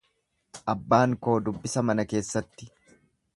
Abbaan 0.73 1.13
koo 1.27 1.35
dubbisa 1.49 1.85
mana 1.91 2.07
keessatti. 2.15 2.71